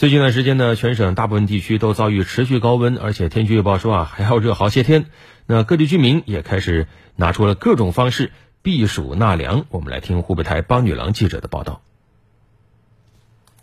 [0.00, 5.04] 最近一段时间呢，全省大部分地区都遭遇持续高温，而且天气预报说啊还要热好些天。
[5.44, 8.32] 那各地居民也开始拿出了各种方式
[8.62, 9.66] 避暑纳凉。
[9.68, 11.82] 我们来听湖北台帮女郎记者的报道。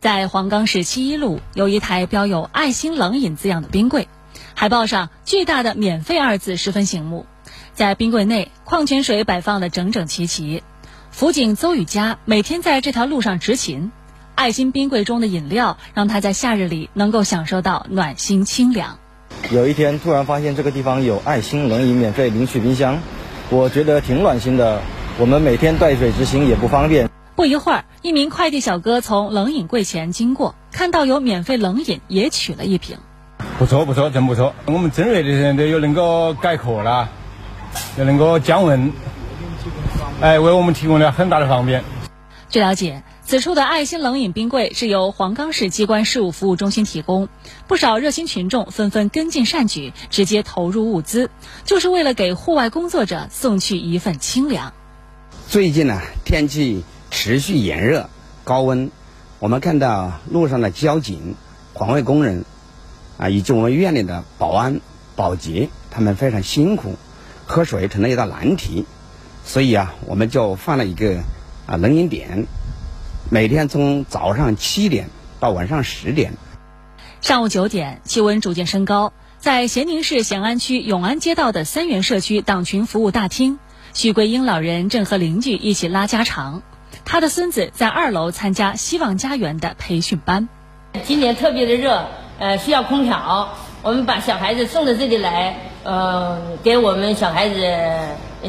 [0.00, 4.06] 在黄冈市七一路有一台标有“爱心冷饮”字样的冰柜，
[4.52, 7.24] 海报上巨大的“免费”二字十分醒目。
[7.72, 10.62] 在冰柜内，矿泉水摆放的整整齐齐。
[11.10, 13.92] 辅警邹雨佳每天在这条路上执勤。
[14.38, 18.96] 爱心冰柜中的饮料，让他在夏日里能够享受到暖心清凉。
[19.50, 23.00] 有一天突然发现这个地方有爱心冷饮免费领取冰箱，
[23.50, 24.80] 我觉得挺暖心的。
[25.18, 27.10] 我们每天带水执行也不方便。
[27.34, 32.96] 不一会儿，一名快递小哥从冷饮柜前经过，看到有免费冷饮，也取了一瓶。
[33.58, 34.54] 不错不错，真不错。
[34.66, 37.08] 我们正热的人都又能够改渴了，
[37.98, 38.92] 又能够降温，
[40.20, 41.82] 哎，为我们提供了很大的方便。
[42.48, 43.02] 据了解。
[43.28, 47.28] 此处的爱心冷饮冰柜是由黄冈市机关事务服务中心提供，
[47.66, 51.28] 不少热心群众纷纷跟进善举，直接投入物资，
[51.66, 54.72] 就是为了给户外工作者送去一份清凉。
[55.46, 58.08] 最近呢，天气持续炎热、
[58.44, 58.90] 高温，
[59.40, 61.34] 我们看到路上的交警、
[61.74, 62.46] 环卫工人，
[63.18, 64.80] 啊，以及我们院里的保安、
[65.16, 66.94] 保洁，他们非常辛苦，
[67.44, 68.86] 喝水成了一道难题，
[69.44, 71.18] 所以啊，我们就放了一个
[71.66, 72.46] 啊冷饮点。
[73.30, 76.32] 每天从早上七点到晚上十点，
[77.20, 79.12] 上午九点，气温逐渐升高。
[79.38, 83.58] 在咸宁市咸安区永安街道的三元社区党群服务大厅，
[83.92, 86.62] 许桂英老人正和邻居一起拉家常。
[87.04, 90.48] 他的孙子在二楼参加希望家园的培训班。
[91.04, 93.58] 今年特别的热，呃，需要空调。
[93.82, 97.60] 我们把小孩子送到这里来，呃，给我们小孩子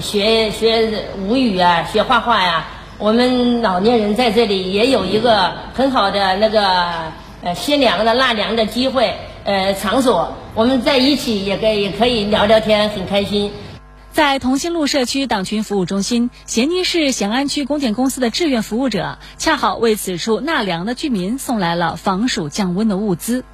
[0.02, 2.66] 学学吴语啊，学画画呀。
[3.00, 13.53] 我们老年人在这里也有一个很好的那个呃歇凉的纳凉的机会呃场所，我们在一起也可以也可以聊聊天，很开心。
[14.11, 23.46] 在同心路社区党群服务中心，咸宁市咸安区供电公司的志愿服务者恰好为此处纳凉的居民送来了防暑降温的物资，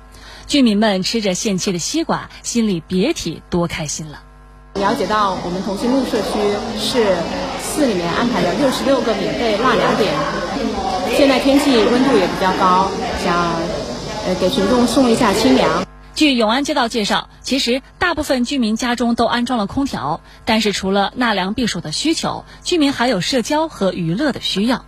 [0.48, 4.24] 居民们吃着现切的西瓜，心里别提多开心了。
[4.74, 6.40] 了解到我们同心路社区
[6.80, 7.16] 是
[7.76, 10.14] 市里面安排了六十六个免费纳凉点，
[11.18, 12.90] 现在天气温度也比较高，
[13.22, 13.36] 想
[14.26, 15.86] 呃给群众送一下清凉。
[16.14, 24.86] 据永安街道介绍，其实大部分居民家中都安装了空调，但是除了纳凉避暑的需求，居民还有社交和娱乐的需要。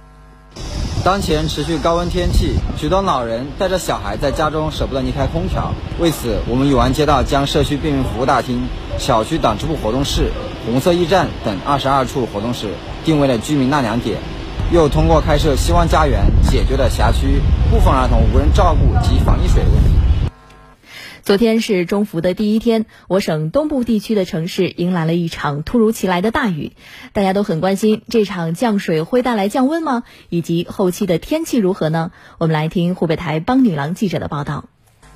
[1.04, 5.74] 当前持续高温天气，许多老人带着小孩在家中舍不得离开空调。
[6.00, 8.66] 为此，我们永安街道将社区便民服务大厅、
[8.98, 10.32] 小区党支部活动室、
[10.68, 12.74] 红色驿站等二十二处活动室
[13.06, 14.20] 定位了居民纳凉点，
[14.70, 17.40] 又通过开设希望家园，解决了辖区
[17.72, 19.90] 部分儿童无人照顾及防溢水的问题。
[21.24, 26.74] 昨天是中伏的第一天，我省东部地区的城市迎来了一场突如其来的大雨，
[27.14, 30.04] 大家都很关心这场降水会带来降温吗？
[30.28, 32.12] 以及后期的天气如何呢？
[32.40, 34.66] 我们来听湖北台帮女郎记者的报道。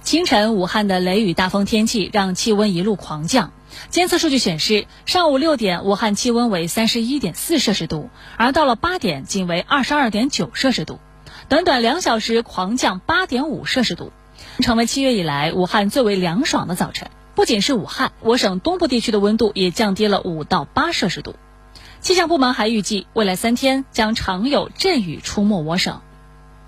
[0.02, 3.52] 清晨，武汉的雷雨大风天气让气温一路狂降。
[3.90, 11.00] 监测数据显示，上午六点，武汉气温为三十一点四摄氏度，而到了八点，仅为二十二点九摄氏度，
[11.50, 14.12] 短短两小时狂降八点五摄氏度。
[14.60, 17.10] 成为七月以来武汉最为凉爽的早晨。
[17.36, 21.36] 不仅是武汉，我省东部地区的温度也降低了五到八摄氏度。
[22.02, 26.02] 气象部门还预计，未来三天将常有阵雨出没我省。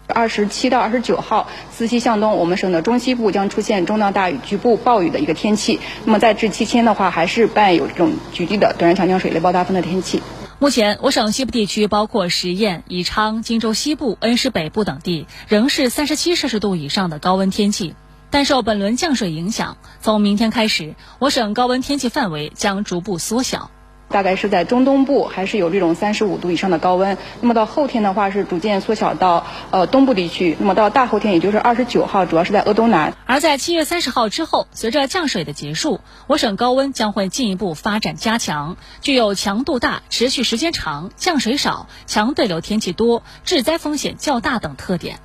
[0.07, 5.79] 二十七到二十九号，自西向东，我们省的中西部将出现中到大雨、局部暴雨的一个天气。
[6.05, 10.21] 那么在这期间的话，还是伴有这种局地的短时强降水、雷暴大风的天气。
[10.59, 17.95] 目前，我省西部地区包括十堰、宜昌、荆州西部、恩施北部等地，仍是三十七摄氏度以上的高温天气。
[18.29, 23.71] 但受本轮降水影响，从明天开始，我省高温天气范围将逐步缩小。
[24.13, 27.17] 大概是在中东部，还是有这种三十五度以上的高温。
[27.41, 30.55] 那么到后天的话，是逐渐缩小到呃东部地区。
[30.59, 33.13] 那么到大后天，也就是二十九号，主要是在鄂东南。
[33.25, 45.17] 而在七月三十号之后，随着降水的结束，我省高温将会进一步发展加强，具有强度大、持续时间长、降水少、强对流天气多、致灾风险较大等特点。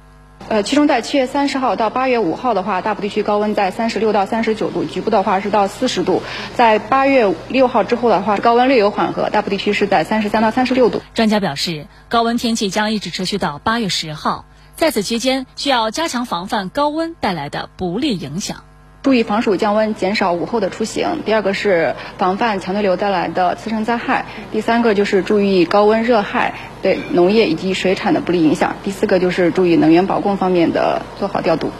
[0.48, 6.22] 呃，其中在七月三十号到八月五号的话，大部地区高温在三十六到三十九度，局部的话是到四十度。
[6.54, 11.02] 在八月六号之后的话，高温略有缓和，大部地区是在三十三到三十六度。
[11.12, 18.64] 专家表示，高温天气将一直持续到八月十号，在此期间需要加强防范高温带来的不利影响。
[19.08, 21.20] 注意防暑降温，减少午后的出行。
[21.24, 24.26] 第二个是防范强对流带来的次生灾害。
[24.52, 26.52] 第三个就是注意高温热害
[26.82, 28.76] 对农业以及水产的不利影响。
[28.84, 31.70] 第四个就是注意能源保供方面的做好调度。